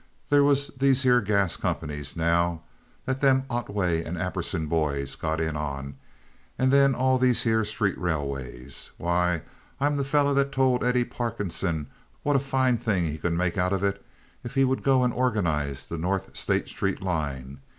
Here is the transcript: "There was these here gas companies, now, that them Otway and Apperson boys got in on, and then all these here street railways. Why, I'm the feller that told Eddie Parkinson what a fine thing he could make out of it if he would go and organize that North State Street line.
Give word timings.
"There 0.31 0.43
was 0.43 0.69
these 0.69 1.03
here 1.03 1.21
gas 1.21 1.55
companies, 1.57 2.15
now, 2.15 2.63
that 3.05 3.21
them 3.21 3.45
Otway 3.51 4.03
and 4.03 4.17
Apperson 4.17 4.67
boys 4.67 5.15
got 5.15 5.39
in 5.39 5.55
on, 5.55 5.95
and 6.57 6.71
then 6.73 6.95
all 6.95 7.19
these 7.19 7.43
here 7.43 7.63
street 7.63 7.99
railways. 7.99 8.89
Why, 8.97 9.43
I'm 9.79 9.97
the 9.97 10.03
feller 10.03 10.33
that 10.33 10.51
told 10.51 10.83
Eddie 10.83 11.05
Parkinson 11.05 11.85
what 12.23 12.35
a 12.35 12.39
fine 12.39 12.77
thing 12.77 13.05
he 13.05 13.19
could 13.19 13.33
make 13.33 13.59
out 13.59 13.73
of 13.73 13.83
it 13.83 14.03
if 14.43 14.55
he 14.55 14.63
would 14.63 14.81
go 14.81 15.03
and 15.03 15.13
organize 15.13 15.85
that 15.85 15.99
North 15.99 16.35
State 16.35 16.67
Street 16.67 16.99
line. 17.03 17.59